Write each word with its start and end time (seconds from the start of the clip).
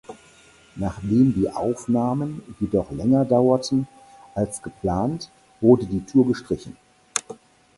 Nachdem 0.77 1.31
die 1.35 1.51
Aufnahmen 1.51 2.41
jedoch 2.59 2.89
länger 2.89 3.23
dauerten 3.23 3.87
als 4.33 4.59
geplant, 4.63 5.29
wurde 5.59 5.85
die 5.85 6.03
Tour 6.03 6.25
gestrichen. 6.25 6.75